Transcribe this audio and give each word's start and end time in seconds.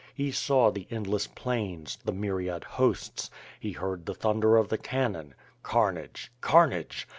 He 0.15 0.31
saw 0.31 0.71
the 0.71 0.87
endless 0.89 1.27
plains; 1.27 1.99
the 2.03 2.11
myriad 2.11 2.63
hosts; 2.63 3.29
he 3.59 3.73
heard 3.73 4.07
the 4.07 4.15
thunder 4.15 4.57
of 4.57 4.69
the 4.69 4.79
cannon. 4.79 5.35
Carnage! 5.61 6.31
carnage! 6.41 7.07